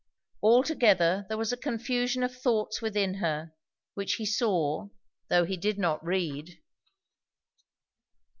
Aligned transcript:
Altogether 0.41 1.27
there 1.29 1.37
was 1.37 1.53
a 1.53 1.57
confusion 1.57 2.23
of 2.23 2.35
thoughts 2.35 2.81
within 2.81 3.13
her, 3.13 3.53
which 3.93 4.15
he 4.15 4.25
saw, 4.25 4.87
though 5.29 5.45
he 5.45 5.55
did 5.57 5.77
not 5.77 6.03
read. 6.03 6.57